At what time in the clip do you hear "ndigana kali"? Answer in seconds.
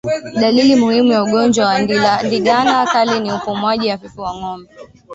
2.29-3.19